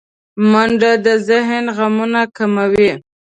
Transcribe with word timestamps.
منډه 0.51 0.91
د 1.05 1.07
ذهن 1.29 1.65
غمونه 1.77 2.21
کموي 2.37 2.91